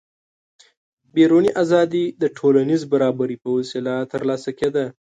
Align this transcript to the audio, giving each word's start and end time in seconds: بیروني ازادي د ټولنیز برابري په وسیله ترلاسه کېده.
بیروني 1.15 1.51
ازادي 1.63 2.05
د 2.21 2.23
ټولنیز 2.37 2.81
برابري 2.93 3.35
په 3.43 3.49
وسیله 3.57 3.93
ترلاسه 4.13 4.51
کېده. 4.59 4.85